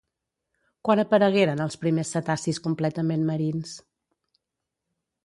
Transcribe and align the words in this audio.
Quan 0.87 1.01
aparegueren 1.01 1.61
els 1.65 1.77
primers 1.83 2.13
cetacis 2.17 2.61
completament 2.69 3.29
marins? 3.29 3.77